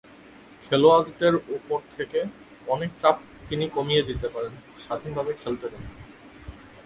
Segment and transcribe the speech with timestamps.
[0.63, 2.19] খেলোয়াড়দের ওপর থেকে
[2.67, 3.15] অনেক চাপ
[3.49, 5.83] তিনি কমিয়ে দিতে পারেন, স্বাধীনভাবে খেলতে দেন।